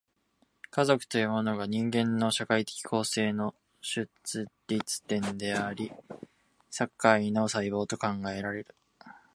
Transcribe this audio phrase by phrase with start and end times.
[0.71, 3.53] 家族というものが、人間の社会的構成の
[3.83, 4.09] 出
[4.67, 5.91] 立点であり、
[6.71, 8.75] 社会の細胞と考えられる。